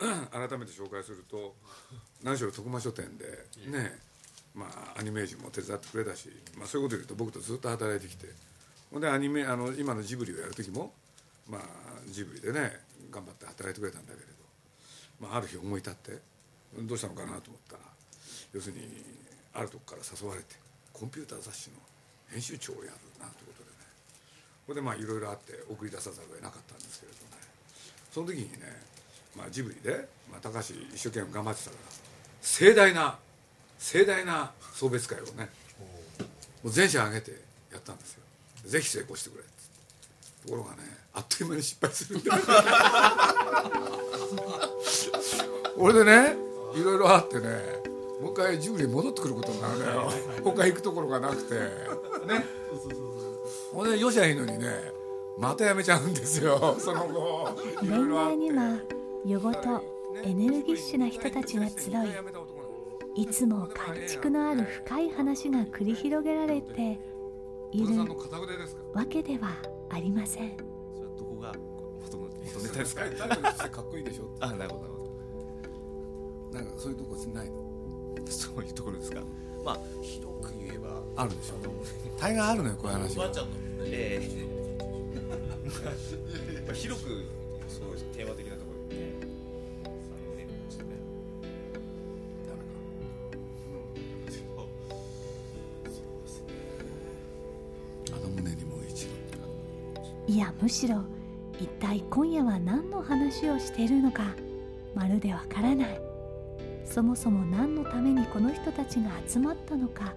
[0.32, 1.54] 改めて紹介すると
[2.22, 3.26] 何しろ徳間書店で
[3.70, 3.98] ね
[4.54, 8.26] まあアニメージュも手伝ってくれたし、まあ、そういうことで言うと僕とずっと働いてきて
[8.90, 10.92] ほんでアニメあの今のジブリをやる時も
[11.48, 11.60] まあ
[12.08, 12.72] ジブリでね
[13.10, 14.32] 頑張って働いてくれたんだけれど、
[15.20, 16.18] まあ、ある日思い立って
[16.78, 17.82] どうしたのかなと思ったら
[18.52, 19.04] 要するに
[19.54, 20.56] あるとこから誘われて
[20.92, 21.76] コンピューター雑誌の
[22.30, 22.88] 編集長をやる
[23.18, 23.76] なということでね。
[24.66, 27.24] これでまあいろいろあって送り出さざるを得なかったんですけれどね。
[28.12, 28.58] その時にね、
[29.36, 31.82] まあ、ジブリで、まあ、高橋一生懸命頑張ってたから
[32.42, 33.18] 盛大な
[33.78, 35.48] 盛大な送別会をね
[36.62, 37.32] もう全社挙げて
[37.72, 38.22] やったんですよ。
[38.66, 39.44] ぜひ成功してくれ
[40.44, 40.78] ところがね
[41.14, 42.42] あっという間に失敗するんだよ
[45.76, 46.34] 俺でね
[46.74, 47.89] いろいろあってね
[48.20, 50.10] もう一回ジブリに戻ってくることになるのよ
[50.44, 51.54] 他行くところがなくて。
[51.54, 52.44] ね。
[53.72, 54.66] ほんでよしゃいいのにね
[55.38, 56.76] またやめちゃうんですよ。
[56.78, 57.48] その後。
[57.80, 58.78] 恋愛には
[59.24, 59.82] 夜ごと
[60.22, 61.90] エネルギッシュな人たちが集
[63.16, 66.98] いいつも感触のある深い話が繰り広げられて
[67.72, 69.50] いる小田さんの片腕ですかわけでは
[69.88, 70.56] ありません。
[70.56, 71.52] どこが
[72.02, 72.18] 元
[72.62, 73.02] ネタですか？
[74.40, 77.56] あなるほどなるほなんかそういうとこないの？
[77.56, 77.69] ど
[78.26, 79.20] そういうところですか？
[79.64, 81.02] まあ広く言えば。
[81.16, 81.54] あるでしょ。
[82.18, 83.22] 大概あるのよこういう話が。
[83.22, 83.52] おばあちゃんの
[83.84, 84.26] ええ。
[86.66, 87.24] まあ広く
[87.68, 89.12] そうテーマ的なところでね
[89.92, 90.84] 三年ですね。
[98.12, 99.10] あの胸にもう一度。
[100.32, 101.02] いやむしろ
[101.60, 104.34] 一体今夜は何の話をしているのか
[104.94, 106.00] まるでわからない
[106.90, 110.12] そもそも何のためにこの人たちが集まったのか。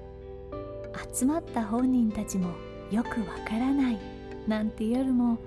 [1.14, 2.50] 集まった本人たちも
[2.92, 4.00] よくわからない。
[4.48, 5.38] なんて夜も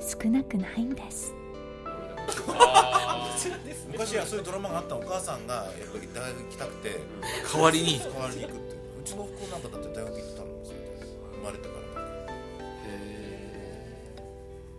[0.00, 1.34] 少なくないんです。
[3.92, 7.00] 昔はそういうドラマがあったお母さんがやっぱり大学行きたくて
[7.52, 7.98] 代わりに？
[7.98, 8.80] 代わりに行くっていう。
[9.00, 10.46] うちの子なんかだって大学行ってたの。
[10.64, 10.86] それで
[11.36, 11.80] 生まれてから。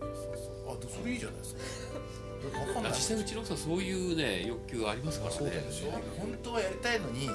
[0.01, 0.75] そうそう。
[0.75, 1.61] あでそれいいじゃないですか
[2.90, 5.40] 実際うちの奥さんそういうね欲求ありますからね。
[6.19, 7.29] 本当はやりたいのに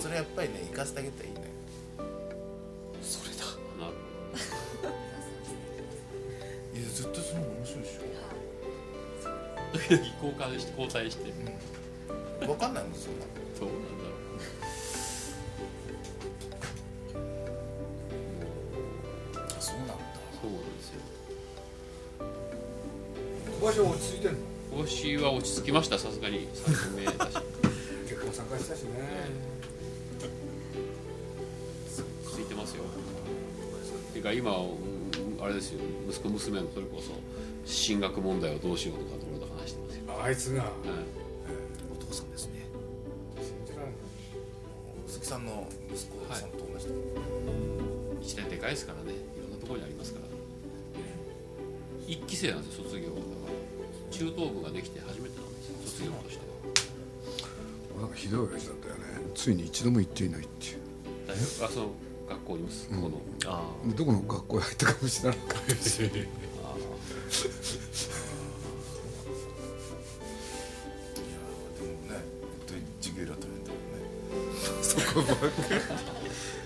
[0.00, 1.40] それやっぱりね行かせてあげたらいいね。
[3.02, 3.44] それだ。
[3.80, 3.88] な。
[3.88, 3.94] る
[6.78, 7.98] いや絶対その面白いでし
[9.72, 11.32] 時々 交換して交代して。
[12.46, 13.26] ょわかんないもんそんな。
[13.58, 14.07] どうなんだ
[23.60, 24.38] 小林は落ち着いてんの？
[24.72, 26.46] 今年は落ち着きましたさすがに。
[26.48, 27.38] 3年目だし。
[28.08, 28.90] 結婚参加したしね。
[32.24, 32.84] 落ち着いてますよ。
[34.12, 35.80] ていうか今うんあれですよ。
[36.08, 37.12] 息子娘のそれこそ
[37.64, 40.62] 進学問題をどうしようとかいろいろ話してますよ、あいつが。
[40.62, 40.72] はい。
[41.92, 42.64] お父さんですね。
[45.08, 46.92] 鈴木さんの息子さんと同じだ、
[48.22, 49.14] 一年でかいですからね。
[49.14, 50.28] いろんなところにありますから。
[52.06, 52.77] 一期生なんですよ
[58.28, 59.00] ひどい親父だったよね。
[59.34, 60.78] ついに一度も行っていないっていう。
[61.64, 61.92] あその
[62.28, 63.62] 学校に息子の、あ
[63.96, 64.58] どこの学校？
[64.58, 65.66] へ入ったかもしれないかもね
[71.80, 73.78] 本当に授業だったんだよ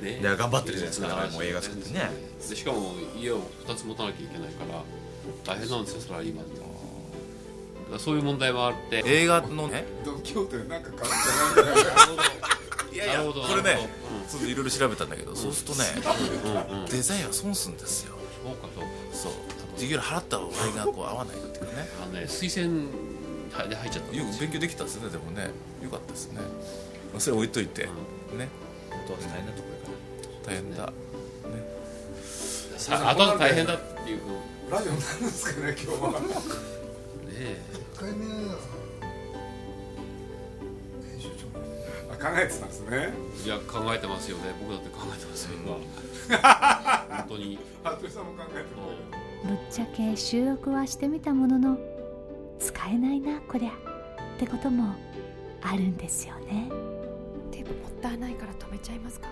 [0.03, 0.37] ね。
[0.37, 2.11] 頑張ってるじゃないですかだからもう映画作ってね。
[2.49, 4.83] でしかも家を2つ持たなきゃいけないから
[5.45, 6.49] 大変なんですよサラリーマンっ
[7.99, 9.03] そういう問題もあって。
[9.07, 9.85] 映画のね。
[10.05, 12.29] ドン・キホーテでなんか変わってないんだよ
[12.93, 13.43] いやなるほど。
[13.43, 13.89] これね
[14.29, 15.87] ちょっといろいろ調べたんだけど、そうするとね
[16.71, 18.15] うんうんデザインは損すんですよ。
[18.45, 18.91] そうかそうか。
[19.13, 19.33] そう。
[19.75, 21.89] 授業料払った場合がこう合わないっていうかね。
[22.03, 22.91] あのね推薦
[23.69, 24.25] で入っちゃったよ。
[24.25, 25.51] く勉強できたんですよねでもね。
[25.83, 26.47] よかったですね、ま
[27.17, 27.89] あ、それ置いといて、ね。
[28.91, 29.75] あ本当は大変なところ
[30.45, 30.93] から大変だ。
[32.77, 34.21] さあとは大変だっていう。
[34.71, 36.21] ラジオなんですかね今日は
[42.31, 43.13] ねえ1回目は編集長えてたんですね。
[43.45, 44.55] いや考えてますよね。
[44.61, 45.73] 僕だって考えてますよ今。
[47.17, 47.59] 本当に。
[47.85, 48.67] 服部さんも考えてる
[49.45, 51.79] ぶっちゃけ収録はしてみたものの
[52.59, 53.71] 使えないなこりゃ。
[53.71, 53.75] っ
[54.39, 54.95] てことも
[55.63, 56.69] あるんですよね。
[57.51, 59.29] テープもったいないから止めちゃいますか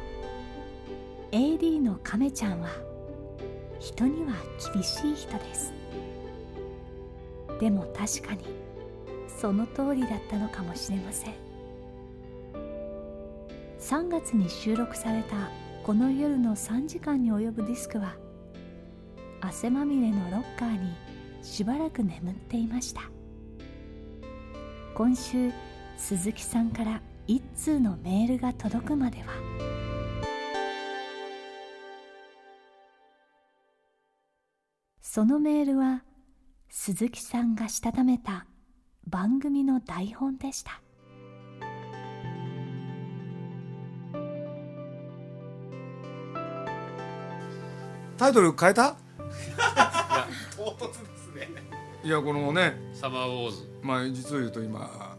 [1.32, 2.68] ？AD の亀ちゃんは
[3.78, 4.32] 人には
[4.72, 5.72] 厳しい人です。
[7.60, 8.44] でも確かに
[9.40, 11.49] その通りだったのかもしれません
[13.90, 15.50] 3月に収録された
[15.82, 18.14] この夜の3時間に及ぶディスクは
[19.40, 20.94] 汗まみれのロッカーに
[21.42, 23.00] しばらく眠っていました。
[24.94, 25.50] 今週
[25.96, 29.32] 鈴木さんから一通のメールが届くまでは。
[35.02, 36.04] そのメールは
[36.68, 38.46] 鈴木さんがしたためた
[39.08, 40.80] 番組の台本でした。
[48.20, 48.96] タイトル変えた？
[50.54, 51.48] 唐突ですね。
[52.04, 53.66] いやこのねサマーウォーズ。
[53.80, 55.16] まあ実を言うと今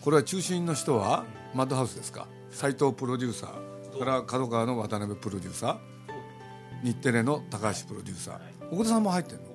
[0.00, 2.28] これは中心の人はマッドハウスですか？
[2.52, 6.86] 斎藤プロデューサーから角川の渡辺プロデューサー。
[6.86, 8.38] 日テレの高橋プロデューサー。
[8.70, 9.48] 奥田さんも入ってるの？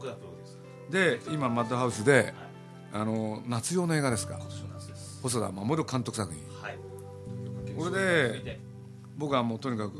[0.90, 2.34] で今マッドハウスで
[2.92, 4.38] あの夏用の映画ですか？
[5.22, 6.44] 細田守監督作品。
[6.62, 6.78] はい。
[7.74, 7.92] これ
[8.42, 8.60] で
[9.16, 9.96] 僕はもうとにかく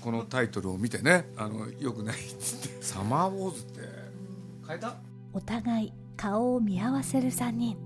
[0.00, 3.80] このタイトルを見てねあのよくないっつって「サマーウォーズ」って。
[4.66, 4.96] 変えた？
[5.32, 7.76] お互い顔を見合わせる3人。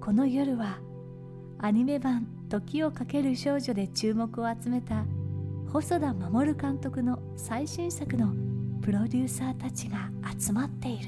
[0.00, 0.78] この夜は
[1.58, 5.04] アニメ版「時をかける少女」で注目を集めた
[5.70, 8.34] 細田守監督の最新作の
[8.80, 11.04] プロデューサーたちが集まっている。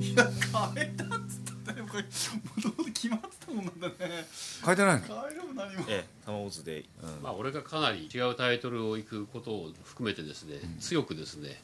[0.00, 0.24] いや
[0.74, 1.43] 変えたっつったんだよ
[1.94, 3.94] これもともと決まってたもんなんだね。
[4.64, 5.06] 変えてないの？
[5.06, 5.84] 変えるも何も。
[5.88, 7.22] ええタマオズで、うん。
[7.22, 11.60] まあ、俺がかなり違うタイトルをいくことを含めてですね、強くですね、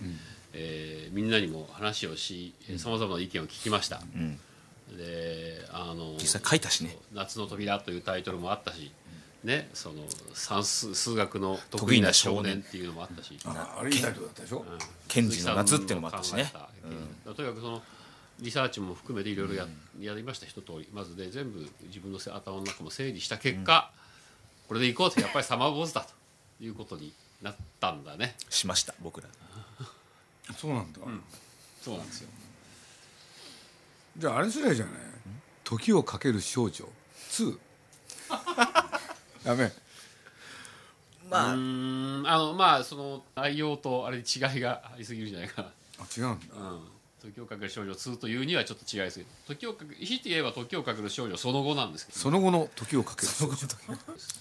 [0.53, 4.38] えーみんなにも話をしさまざまな意見を聞きました、うん。
[4.97, 8.93] であの実際書いたしね「夏の扉」というタイトルもあったし、
[9.44, 10.05] ね、その
[10.35, 12.65] 算数数学の得意な少年。
[12.67, 14.65] っていうのもあったし、ああれいいタイトルだったでしょ、
[15.09, 16.44] ケンジの夏っていうのもあったしね。
[16.44, 16.71] 鈴木さんの考
[17.25, 17.83] えたとにかくその
[18.41, 19.67] リサーチも含めていろいろや,、
[20.01, 20.89] やりました一通り。
[20.93, 23.91] まずで全部自分のせ頭の中も整理した結果、
[24.69, 26.13] これでいこうとやっぱりサマーボーズだと
[26.65, 28.37] いうことになったんだね。
[28.49, 29.29] しました僕ら。
[30.59, 31.01] そうなんだ、
[31.83, 32.29] そうなんですよ。
[34.17, 34.95] じゃああれすりゃじゃない
[35.65, 36.89] 「時をかける少女。
[37.31, 37.59] 2」
[39.45, 39.65] ダメ。
[39.65, 45.69] うーんあのまあその内容とあれに違いがありすぎるんじゃないかな。
[46.01, 46.55] あ違うんだ。
[46.57, 46.81] うん
[47.21, 53.29] 時をかける少女2というにはちょっと違いですけど時をかけ強いて言えば時をかける少女その後なんですけどその後の時をかける。
[53.29, 53.57] 少女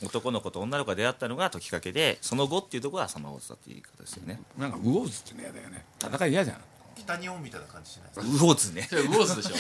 [0.04, 4.42] 男の子と女の子が出会ったのが時かけでその後っていうところがサマーオズだっていう言い方ですよね。
[4.58, 5.86] なんかウォーズっての嫌だよね。
[6.02, 6.58] 戦い嫌じゃん。
[6.98, 8.26] 北日本みたいな感じしない。
[8.26, 8.88] ウォーズね。
[8.92, 9.56] ウォーズでしょ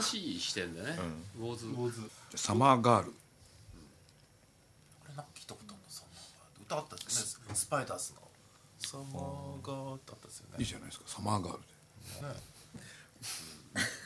[0.00, 0.96] 新しい視点でね、
[1.40, 2.10] ウォーズ。
[2.34, 3.12] サマーガール。
[3.12, 3.16] こ
[5.08, 8.27] れなんか聞いたことあるのサマーガー歌あったんですねスパイダースの
[8.90, 10.56] サマーガーってあったんですよね。
[10.58, 11.04] いいじゃないですか。
[11.08, 11.68] サマーガールで。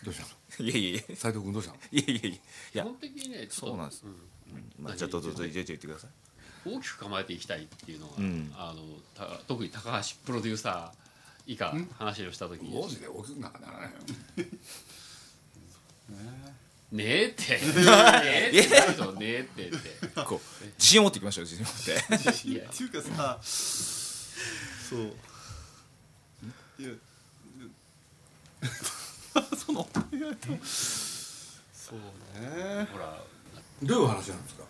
[0.05, 0.69] どうしたの？
[0.69, 1.17] いやいやいや。
[1.17, 1.79] 斉藤君どうしたの？
[1.93, 2.41] いやいやい
[2.75, 2.83] や。
[2.83, 4.03] 基本的にねちょっとそうなんです。
[4.05, 4.15] うん。
[4.79, 6.11] まあじゃあどうぞどうぞ言ってください。
[6.65, 8.53] 大きく構えていきたいっていうのが、うん。
[8.57, 8.83] あの
[9.15, 12.73] た特に高橋プロデューサー以下話をした時ウに。
[12.73, 13.99] ォーズで大きくなんかならないよ
[16.93, 17.61] ねえって ね
[18.53, 18.69] えって
[19.19, 20.09] ねえってって。
[20.27, 22.49] こう自信を持っていきましょう自信を持って。
[22.49, 22.69] いや。
[22.71, 23.41] っていうかさ
[24.89, 25.15] そう。
[26.79, 26.91] いや
[29.57, 29.89] その
[30.93, 31.99] そう
[32.41, 32.89] ね。
[32.93, 33.23] ほら。
[33.83, 34.65] どういう話なんですか？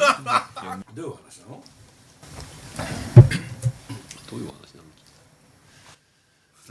[0.94, 1.64] どういう話なの？
[4.30, 4.54] どういう話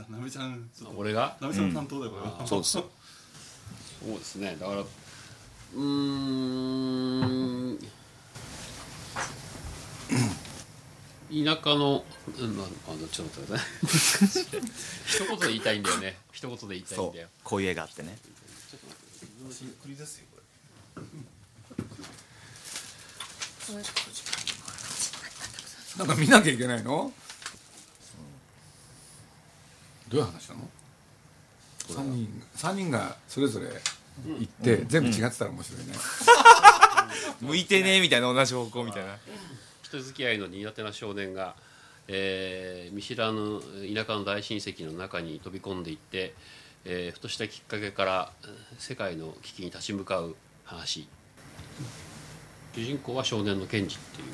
[0.08, 2.22] ななべちゃん俺がなべちゃんの担当だよこれ。
[2.22, 2.72] はそうです。
[2.78, 2.82] そ
[4.06, 4.56] うですね。
[4.58, 5.80] だからうー
[7.74, 7.78] ん
[11.30, 12.04] 田舎の
[12.38, 13.64] うんまああのちょっと待ってくださ
[14.58, 14.62] い。
[15.06, 16.18] 一言で言いたいんだよね。
[16.32, 17.28] 一言で言いたいそうんだよ。
[17.44, 18.18] こういう絵があってね。
[19.82, 20.40] 栗ですよこ
[25.98, 27.12] なんか見なきゃいけないの？
[30.08, 30.68] どういう話なの？
[31.88, 33.66] 三人三人がそれぞれ
[34.38, 35.92] 行って全部違ってたら面白いね
[37.42, 39.18] れ向いてねえみたいな同じ方向みたいな
[39.90, 41.56] 人付き合いの苦手な少年が、
[42.06, 43.60] えー見知らぬ
[43.94, 46.32] 田舎の大親戚の中に飛び込んでいって、
[46.84, 48.32] えーふとしたきっかけから
[48.78, 51.08] 世界の危機に立ち向かう話。
[52.72, 54.28] 主人公は少年のケンジっていう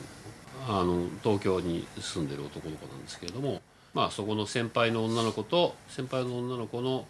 [0.68, 3.62] あの東京に住んでる男の子なんですけれども、
[3.94, 7.06] まあ、そこの先輩の女の子と先輩の女の子の、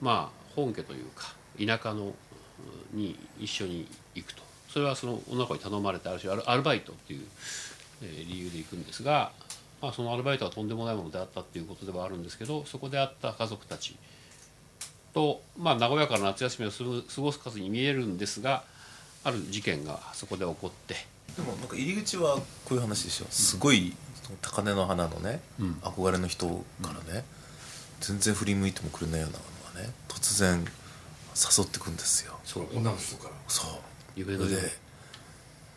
[0.00, 2.14] まあ、本家というか田舎の
[2.94, 4.42] に一緒に行くと。
[4.70, 7.26] それはその女の子に頼まれてある種アルバイトっていう、
[8.00, 9.32] 理由で行くんですが、
[9.82, 13.96] まあ、そのアルバイトはとんでもないものであったっていうことではあるんですけどそこであった家族たち
[15.14, 18.64] と、まあ、和やかな夏休みを過ごす数に見えるんですが
[19.24, 20.94] ある事件がそこで起こって。
[21.36, 22.42] でもなんか入り口はこ
[22.72, 23.26] ういう話でしょ。
[23.30, 25.72] すごいその高嶺の花のね、うん。
[25.82, 26.46] 憧れの人
[26.82, 27.24] からね、
[28.00, 29.44] 全然振り向いてもくれないようなの
[29.82, 30.64] がね突然
[31.34, 32.38] 誘ってくんですよ。
[32.44, 33.34] そう女の人から。
[33.46, 33.70] そう。
[34.16, 34.56] 夢ので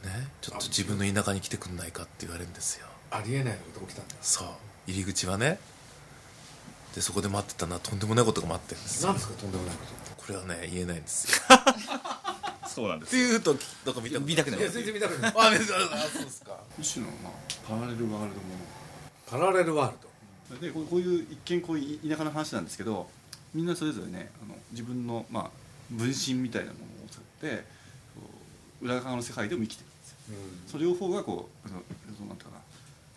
[0.04, 2.88] ねちょっと自分の田舎に来てくんないかって言われるんですよ。
[3.12, 4.16] ありえないこと起きたんだ。
[4.22, 4.48] そう。
[4.88, 5.60] 入り口はね
[6.96, 9.10] でそこで待ってたのはとんでもないことが待ってるんですよ。
[9.10, 11.58] 何ですかとんでもないことこれはね言えないんですよ。
[12.68, 13.56] そうなんでっていうと
[13.86, 14.60] どこ見た見たくない。
[14.60, 15.34] いや全然見たくない。
[15.36, 15.52] ああ
[16.12, 16.60] そうですか。
[16.80, 17.34] 一種の、まあ、
[17.68, 18.42] パラレルワールドも
[19.28, 20.14] パラレルワールド。
[20.54, 23.10] のでこうこういう一見こういう田舎の話なんですけど
[23.54, 25.50] みんなそれぞれねあの自分の、まあ、
[25.92, 27.66] 分身みたいなものを作って
[28.82, 29.93] 裏側の世界でも生きてるんですよ
[30.68, 31.82] その両方がこうその
[32.16, 32.64] そのなんていうかな。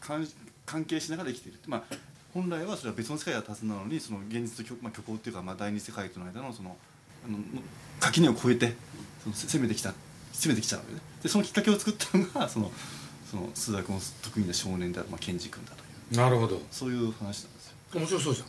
[0.00, 0.28] 関
[0.64, 1.58] 関係しながら生きている。
[1.66, 1.82] まあ
[2.34, 6.76] 本来はそれは別の世界だったはずなのにその現実と虚,、まあ、虚構っていうか、まあ、第二世界との間のその
[7.26, 7.44] あのの
[7.98, 8.75] 垣根を越えて
[9.22, 9.94] そのせ攻めてきた。
[10.32, 11.00] 攻めてきちゃうわけね。
[11.22, 12.70] でそのきっかけを作ったのがその
[13.30, 16.16] その数学の得意な少年である、まあ、ケンジ君だという。
[16.16, 16.60] なるほど。
[16.70, 17.75] そういう話なんですよ。
[17.94, 18.48] 面白そうじゃん。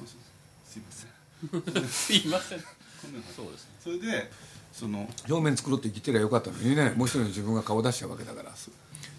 [0.65, 1.87] すいません。
[1.87, 2.59] すいません。
[3.35, 3.71] そうですね。
[3.79, 4.31] それで
[4.77, 6.93] その表面作ろうって言ってりゃよかったのにね。
[6.95, 8.51] もう一人の自分が顔出しちゃうわけだから。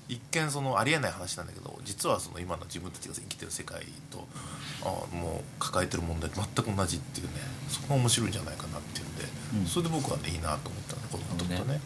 [0.08, 4.26] 一見そのありえない話なんだけど実はその今の自分たちが生きてる世界と
[4.82, 7.32] あもう抱えてる問題と全く同じっていうね
[7.68, 11.80] そこが面白いんじゃないかなっていうんで、それで僕はねいいなと思ったのね子供の時とね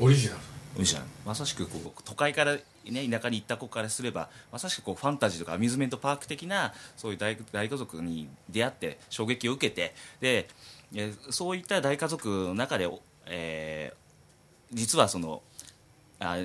[0.00, 0.38] オリジナル。
[0.38, 0.50] うん
[0.84, 10.48] じゃんまさしくこう都会から、ね、田舎に行った子からすればまさしくこうファンタジーとかアミューズメントパーク的なそういう大大家族に出会って衝撃を受けてで
[10.94, 12.88] えーそういった大家族の中で、
[13.26, 14.00] えー
[14.72, 15.42] 実はその
[16.20, 16.36] あ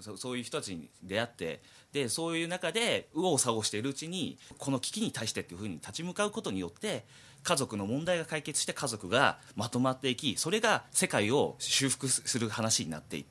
[0.00, 1.60] そそういう人たちに出会って
[1.92, 7.04] でそういう中で右往左往しているうちにこの危機に対してっていうふうに立ち向かうことによって
[7.42, 13.26] 家族の問題が解決して家族がまとまっていきそれが世界を修復する話になっていく。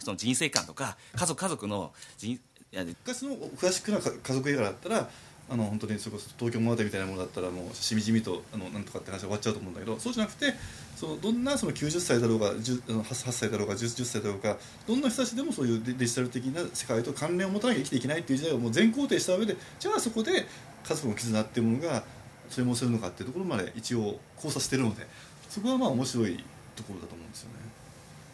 [0.00, 2.40] その人生観とか家族家族の人い
[2.72, 5.10] や昔のクラシックなか家族映画だったら
[5.50, 10.54] あの本当にそれこそ東京物語みたいなものだったらもうしみじみとあのなんとかって話は終わっちゃうと思うんだけどそうじゃなくて
[10.94, 20.46] そのどんなその90歳だろうが 8, 歳だろうが 10, 10歳だろうがどんな人たちでもそういうデジタル的な世界と関連を持たなきゃ生きていけないっていう時代をもう全肯定した上でじゃあそこで
[20.84, 22.04] 家族の絆っていうものが
[22.48, 25.04] それもするのかっていうところまで一応考察してるので
[25.48, 26.44] そこはまあ面白い
[26.76, 27.56] ところだと思うんですよね。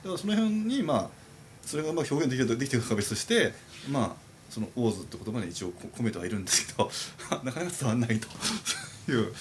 [0.04, 1.08] だからその辺にまあ
[1.64, 3.54] それがまあ表現できるできてるか別として
[3.90, 6.90] まあその「オーズ」って言葉に一応こ込めてはいるんですけど
[7.44, 8.28] なかなか伝わらないと
[9.10, 9.34] いう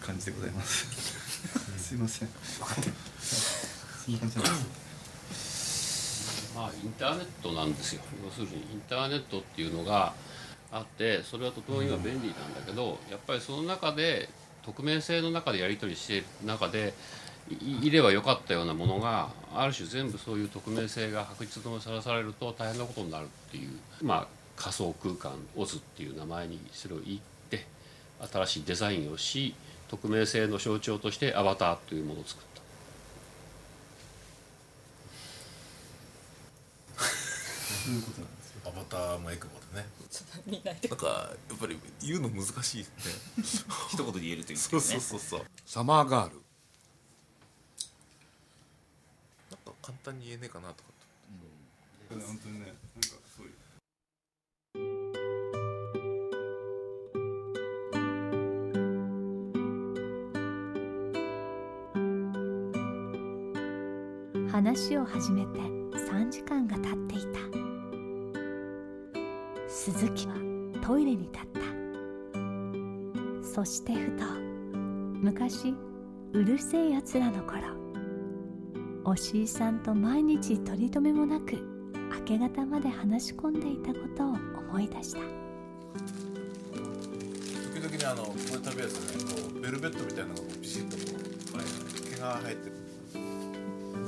[0.00, 0.86] 感じでございます。
[1.78, 2.28] すいません。
[3.20, 6.52] そんな感じなんです。
[6.54, 8.02] まあインターネットなんですよ。
[8.24, 10.14] 要するにインターネットっていうのが
[10.72, 14.28] あってそれはとても今便利なんだけどやっぱりその中で
[14.62, 16.94] 匿名性の中でやり取りしている中で
[17.50, 23.70] いいればよかったようなものがある種全部そういう匿名性が白日とさらされると大変なことになるっていう。
[24.02, 27.64] まあ仮想空間オズっていう名前にそれを言って
[28.30, 29.54] 新しいデザインをし
[29.88, 32.60] 匿名性の象徴としてアバターというものを作った。
[37.00, 39.88] そういうことなんですよアバターもエクボでね。
[40.46, 40.88] 見ないで。
[40.88, 42.86] なんかやっぱり言うの難しいね。
[43.88, 44.68] 一言で言えるというかね。
[44.68, 45.46] そうそうそうそう。
[45.64, 46.36] サマーガール。
[49.50, 50.90] なんか簡単に言えねえかなとか
[52.10, 53.19] 本当にねなんか
[64.60, 67.40] 話を始めて3時間が経っていた。
[69.66, 70.34] 鈴木は
[70.82, 71.60] トイレに立った。
[73.42, 74.24] そしてふと
[75.22, 75.74] 昔
[76.34, 77.68] うるせえやつらの頃
[79.06, 81.56] おしいさんと毎日取り留めもなく
[82.18, 84.26] 明け方まで話し込んでいたことを
[84.68, 85.20] 思い出した。
[87.72, 92.72] 時々ねあのこれ食べやすねこうベルベットみたいなのがビシッとこう毛が生えてる。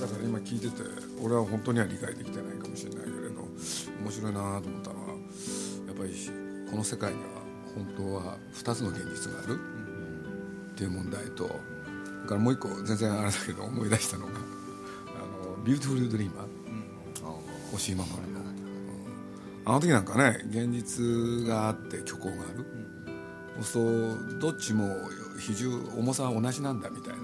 [0.02, 0.82] だから今聞いてて
[1.22, 3.42] 俺は本当には理解できてないかもしれないけれど
[4.02, 5.08] 面白いなと思ったのは
[5.86, 6.10] やっぱり
[6.70, 7.24] この世界には
[7.74, 9.58] 本当は2つの現実がある。
[10.72, 11.50] っていう問題とそ
[12.22, 14.32] れからもう一個全然あれだけど思い出したのが
[15.14, 16.46] 「あのビューティフル・ドリーマー」
[17.74, 18.24] 押井守の、うん。
[19.64, 22.66] あの時なんかね現実があって虚構がある、
[23.62, 24.94] そうどっちも
[25.38, 27.20] 比重重さは同じなんだみたいな、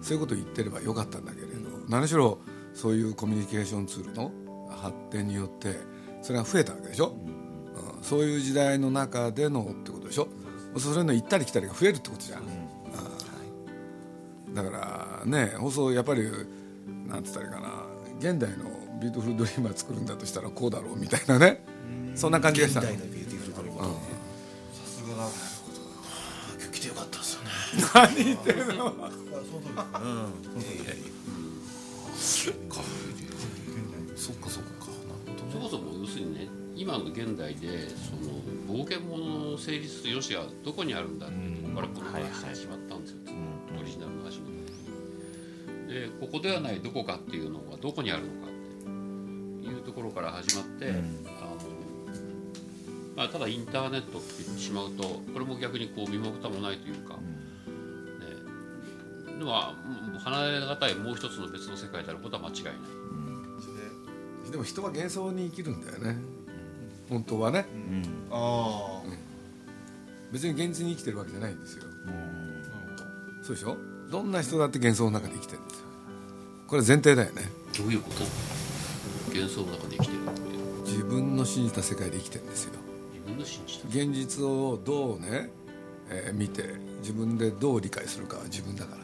[0.00, 1.41] そういうことを言ってればよかったんだけれど、
[1.88, 2.38] 何しろ
[2.74, 4.32] そういうコミュニケーションツールの
[4.70, 5.76] 発展によって
[6.22, 7.42] それが増えたわけでしょ、うん
[8.02, 10.26] そういう時代の中でのってことでしょ？
[10.76, 12.46] それの行ったり来たりが増えるってことじゃん、う
[14.50, 16.28] んだからね放送やっぱり
[17.06, 17.84] なんつったらいいかな。
[18.18, 18.56] 現代の
[19.00, 21.64] ビューティフルドリーマー作るんだとしたらこうだろうみたいなね。
[22.14, 22.82] そんな感じがした。
[22.82, 23.86] の現代のビューティフルドリーム、さ
[24.84, 25.22] すがだ
[26.60, 27.48] 今日来てよかったですよね。
[27.94, 28.72] 何言ってるの？
[28.74, 28.82] いや
[36.82, 43.18] 今の現代でその冒険物の成立する良しはどこにあるんだっていうところからこの話が始まったんですよ、
[43.80, 44.46] オリジナルの話の
[45.86, 48.50] でここではないどこかっていうのはどこにあるのかっ
[49.62, 51.00] ていうところから始まって、あの
[53.14, 57.20] まあ、ただインターネットって言ってしまうとこれも逆にこう身も蓋もないというか、ね、
[59.38, 59.54] でも
[60.12, 62.74] うん離れがたいもう一つの別の世界であることは間違いない。
[64.50, 66.31] でも人は幻想に生きるんだよね
[67.12, 67.66] 本当はね。
[68.30, 69.12] ああ。
[70.32, 71.84] 別に現実に生きてるわけじゃないんですよ。
[73.42, 73.76] そうでしょ？
[74.10, 75.86] どんな人だって幻想の中で生きてるんですよ。
[76.66, 77.42] これ前提だよね。
[77.76, 78.24] どういうこと？
[79.34, 80.26] 幻想の中で生きてるっ
[80.84, 80.90] て。
[80.90, 82.72] 自分の信じた世界で生きてるんですよ。
[83.12, 83.88] 自分の信じた。
[83.88, 85.50] 現実をどうね、
[86.08, 89.02] えー見て自分でどう理解するかは自分だから。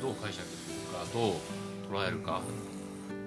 [0.00, 1.32] どう解釈するかどう
[1.90, 2.42] 捉えるか、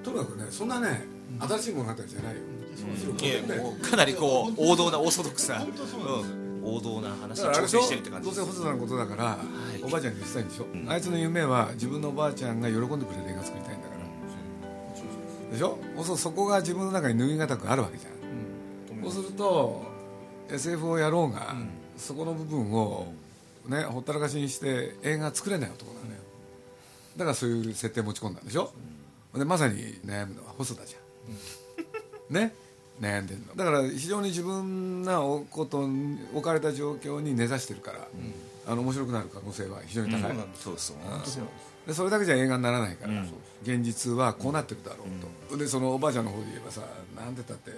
[0.04, 1.06] とにかくねそんなね
[1.40, 2.42] 新しい物語じゃないよ
[3.90, 9.38] かなりこう王道なオーソドックスな、うん王道な話に挑戦してるって感じどうせ細田のことだから、
[9.80, 9.84] い。
[9.84, 15.80] おばあちゃんに言ってたいんでしょ、あいつの夢は自分のおばあちゃんが喜んでくれる映画作りたいんだから、でしょ？
[16.04, 19.82] そそこが自分の中に脱ぎ難くあるわけじゃん、そうすると
[20.50, 21.56] SF をやろうが、
[21.96, 23.13] そこの部分を
[23.70, 26.12] ねほったらかしにして映画作れない男なのよ
[27.16, 28.74] だからそういう設定持ち込んだんでしょ、
[29.34, 32.36] でまさに悩むのは細田じゃん。
[32.36, 32.54] ね？
[33.00, 33.56] 悩んでるの。
[33.56, 38.08] だから非常に自分なおことに置かれた状況に根ざしてるから、
[38.68, 40.98] あの面白くなる可能性は非常に高い、そうですそう。
[41.88, 43.24] でそれだけじゃ映画にならないから、
[43.64, 45.06] 現実はこうなってるだろ
[45.50, 46.82] うと、でそのおばあちゃんの方で言えばさ
[47.16, 47.72] なんて言ったって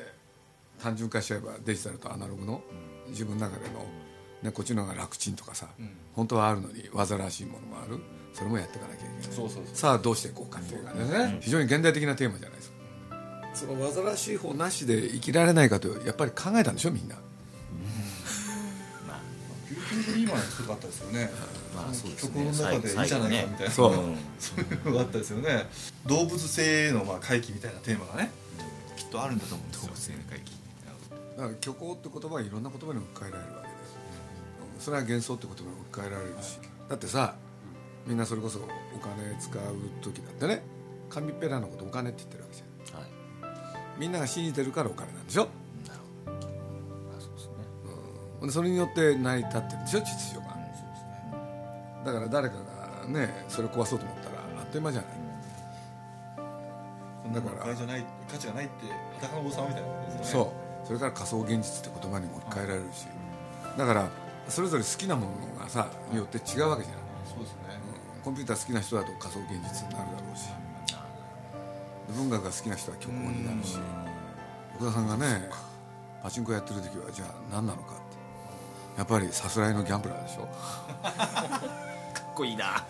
[0.82, 2.62] 単純化しちゃえばデジタルとアナログの
[3.10, 3.86] 自分の中での、
[4.42, 5.68] ね、こっちの方が楽ちんとかさ、
[6.16, 8.00] 本当はあるのに煩わしいものもある。
[8.32, 9.36] それもやっていかなきゃいけない。
[9.36, 9.76] そうそうそう。
[9.76, 12.78] さあどうしていこうかっていうかね、非常に現代的なテーマじゃないですか
[13.60, 17.15] その煩わしい方なしで生きられないかとやっぱり考えたんでしょみんな。
[19.69, 21.30] ビューティフルドリーマーの人があったですよね。
[21.76, 23.93] まあそうです曲のね中でいいじゃないかみたいなそう
[24.39, 25.67] そういうのがあったですよね
[26.06, 28.32] 動物性のまあ回帰みたいなテーマがね
[28.95, 30.54] きっとあるんだと思うんですよ性の回帰
[31.38, 33.98] だから虚構って言葉はいろんな言葉に置き換えられるわけです。
[34.76, 36.60] うんそれは幻想って言葉に置き換えられるし。
[36.89, 37.36] だってさ
[38.08, 38.63] みんなそれこそお
[39.00, 39.62] 金使う
[40.02, 40.63] 時だってね
[41.10, 42.67] 紙ペラのことお金って言ってるわけじゃん。
[42.67, 42.69] はい
[44.00, 45.50] みんなが信じてるからお金なんでしょ？
[45.86, 46.48] なるほど。
[47.18, 47.54] あそうですね。
[48.40, 48.48] ほん。
[48.48, 50.00] でそれによって成り立ってるんでしょ？
[50.00, 50.50] 秩序が
[52.06, 52.56] だから誰か
[53.04, 55.12] がねそれ壊そうと思ったらあっという間じゃない。
[57.24, 58.74] こんなの買いじゃない価値がないって
[59.22, 60.46] 裸の王様みたいなことですよね。
[60.46, 60.88] そう。
[60.88, 63.06] それから仮想現実って言葉にも置き換えられるし。
[63.78, 64.10] だから
[64.48, 67.04] それぞれ好きなものがさによって違うわけじゃない。
[67.28, 67.60] そうですね。
[68.24, 70.50] コンピューター好きな人だと仮想現実になるだろうし
[72.15, 73.78] 文学が好きな人は虚構になるし
[74.76, 75.50] 奥田さんがね
[76.24, 78.10] パチンコやってる時はじゃあ何なのかって。
[78.98, 80.41] やっぱりさすらいのギャンブラーでしょ。
[81.02, 82.86] かっこいいな。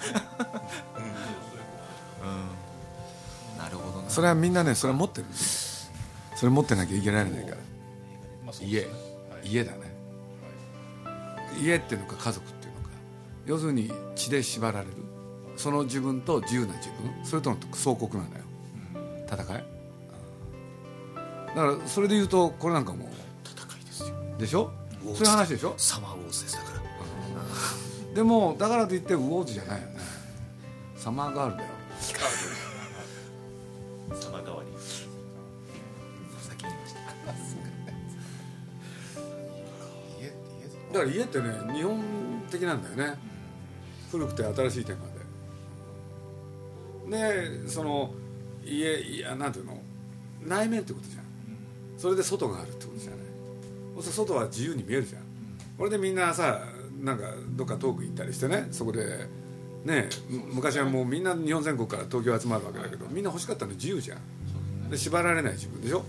[2.23, 3.60] うん。
[3.60, 4.10] なるほどな。
[4.10, 5.91] それはみんなねそれは持ってるんです
[6.36, 7.58] それ持ってなきゃいけないから。
[8.43, 8.99] まあそう家ですね。
[9.32, 9.47] はい。
[9.47, 9.79] 家だね。
[11.62, 12.89] 家っていうのか家族っていうのか。
[13.45, 14.93] 要するに血で縛られる。
[15.58, 17.23] その自分と自由な自分。
[17.23, 18.45] それとの相国なんだよ
[19.30, 19.63] 戦い？
[21.50, 23.10] だからそれで言うとこれなんかも
[23.46, 24.15] 戦いですよ。
[24.38, 24.72] でしょ？
[25.02, 25.74] そういう話でしょ？
[25.78, 26.80] サマーウォーズですだから。
[28.13, 29.98] でもだからといってウォーズじゃないよね。
[30.96, 31.70] サマーガールだよ。
[34.20, 34.70] サマー代わり。
[36.42, 37.00] 先に言いました。
[40.20, 42.02] 家って家だから家ってね日本
[42.50, 43.20] 的なんだよね。
[44.12, 45.06] 古くて新しいテーマ
[47.10, 47.60] で。
[47.63, 48.12] でその
[48.69, 49.82] 家いやなんていうの？
[50.45, 51.23] 内面ってことじゃん。
[51.97, 53.19] それで外があるってことじゃない。
[53.95, 55.21] そうすると外は自由に見えるじゃん。
[55.77, 56.62] これでみんなさ
[57.01, 58.67] なんかどっか遠く行ったりしてね。
[58.71, 59.27] そこで
[59.86, 64.89] ねむ昔はもうみんな日本全国から東京集まるわけだけどみんな欲しかったの自由じゃん。
[64.89, 66.03] で縛られない自分でしょ？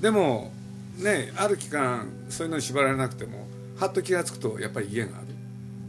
[0.00, 0.52] でも
[0.98, 3.46] ねある期間そういうのに縛られなくても
[3.78, 5.26] はっと気が付くとやっぱり家がある。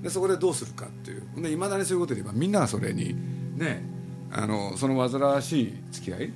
[0.02, 1.24] でそこでどうするかっていう。
[1.42, 3.16] でいまだにそういうことで言えばみんながそれに
[3.58, 3.82] ね
[4.32, 6.34] あのその煩わしい付き合い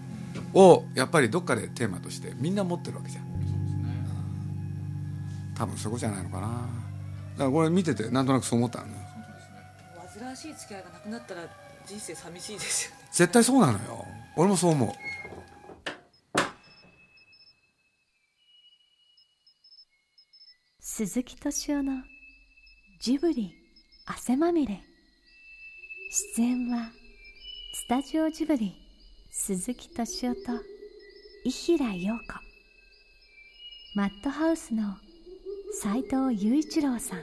[0.54, 3.32] をやっぱりどっかでテーマとしてみんな持ってるわけじゃん。
[5.56, 6.48] 多分そこじゃないのかな。
[6.48, 8.94] だからこれ見ててなんとなくそう思ったのね。
[10.18, 11.44] 煩わしい付き合いがなくなったら
[11.86, 13.04] 人生寂しいですよね。
[13.12, 14.06] 絶対そうなのよ。
[14.36, 14.90] 俺もそう思う。
[20.80, 22.04] 鈴木敏夫の
[23.00, 23.54] ジブリ
[24.06, 24.82] 汗まみれ。
[26.36, 26.90] 出演は
[27.82, 28.76] スタジオジブリ
[29.32, 30.42] 鈴木敏夫と
[31.44, 32.24] 伊平陽子。
[33.96, 34.98] マットハウスの
[35.82, 37.22] 斉藤雄一郎さん。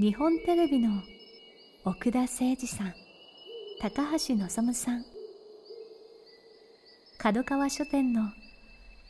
[0.00, 1.00] 日本テレビの
[1.84, 2.94] 奥田誠二さん。
[3.80, 5.04] 高橋望さん。
[7.18, 8.32] 角川書店の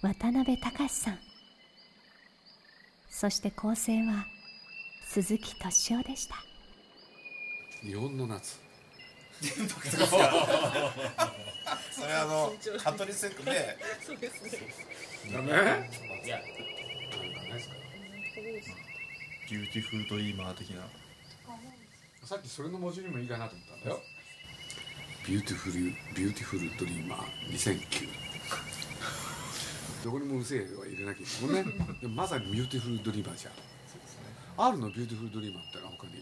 [0.02, 1.18] 渡辺隆さん。
[3.08, 4.26] そして構成は
[5.06, 6.36] 鈴木敏夫でした。
[7.82, 8.69] 日本の夏。
[9.40, 9.46] そ
[12.06, 13.76] れあのカトリセックで。
[14.04, 14.50] そうですね。
[15.32, 15.50] ダメ
[16.24, 16.40] いや
[19.50, 20.82] ビューティフルドリーマー的な。
[22.24, 24.00] さっきそれの文字にもいいかなと思ったんだよ。
[25.26, 28.08] ビューティフルビューティフルドリーマー2009
[30.04, 31.84] どこにもうる星は入れなきゃいけないもんね。
[32.14, 33.52] まさにビューティフルドリーマーじゃん。
[34.56, 36.14] あるのビューティフルドリーマーってのは他に。
[36.14, 36.18] な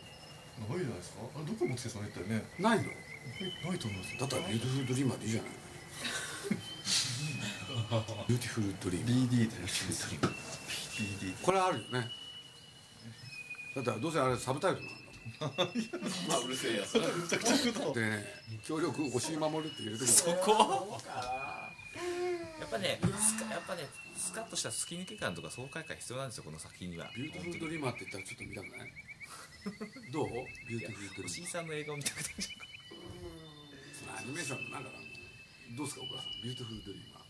[0.74, 1.18] いじゃないですか。
[1.36, 2.42] あれどこもつけそうなったよね。
[2.58, 2.90] ないの？
[3.68, 4.20] ないと思うんですよ。
[4.20, 5.50] だったらビューティフルドリーマーでいいじゃない。
[8.28, 9.70] ビューティフルドリーマー BD ってやつ
[10.98, 12.10] BD これあるよね。
[13.76, 15.02] だってどうせあれサブタイトルなんだ
[16.28, 16.98] まあ うるせえやつ。
[16.98, 18.24] めちゃくちゃ食うとでね
[18.64, 21.00] 協力押し守るって入れてくるそこ？
[22.60, 27.08] やっぱねスカやっぱねスカッとした突き抜け感とか爽快感必要なんですよこの作品には。
[27.16, 28.92] ビューティフルドリーマーって言ったらちょっと見たくない？
[30.12, 30.28] どう？
[30.68, 32.67] ビューティフルドリー石井さんの映画を見たくなっちゃマー
[34.18, 34.90] アニメーションのなんか
[35.78, 36.42] どうですか岡田さん。
[36.42, 37.22] ビューティフルドリーマ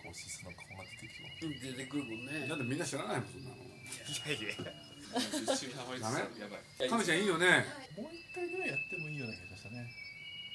[0.00, 2.32] こうシスの顔が出てきます出てくるもんね。
[2.46, 3.56] ーなんでみんな知らないもんそんなの。
[3.60, 4.72] ういやいや。
[5.08, 7.64] 一緒にハマりつつあるやばいカメちゃんいいよね。
[7.96, 9.84] もう一回ぐらいやってもいいような気がしたね。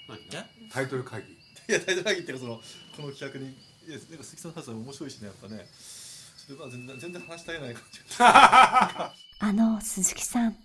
[0.09, 1.33] 何いやタイトル会議。
[1.33, 1.37] い
[1.69, 2.57] や大体会議っていうかその
[2.97, 3.53] この企画に。
[3.53, 5.67] いやなんか鈴木さんの話は面白いしねやっぱね。
[6.47, 9.13] ちょっとまあ全然全然話し足りない感じ あ
[9.53, 10.55] の鈴木さん。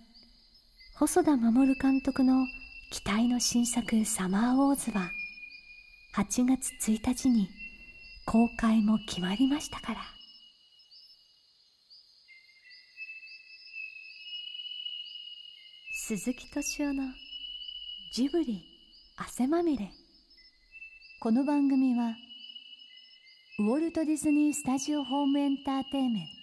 [0.95, 2.45] 細田守監督の
[2.89, 5.13] 期待の新作「サマーウォーズ」は
[6.15, 7.47] 8月1日に
[8.25, 10.01] 公開も決まりましたから。
[15.93, 17.13] 鈴木敏夫の
[18.11, 18.65] ジブリ
[19.17, 19.91] 汗まみれ。
[21.19, 22.15] この番組は
[23.59, 26.39] ウォルト・ディズニー・スタジオ・ホーム・エンターテインメント。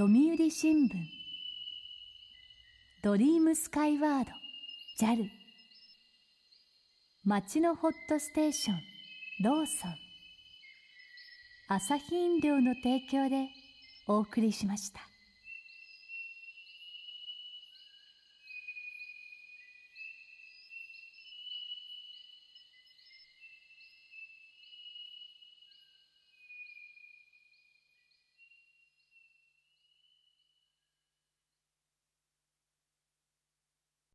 [0.00, 1.15] 読売新聞
[3.06, 4.32] ドリームスカイワード
[4.98, 5.28] JAL
[7.24, 8.80] 街のホットステーション
[9.44, 9.94] ローソン
[11.68, 13.46] 朝日飲料の提供で
[14.08, 14.98] お送りしました。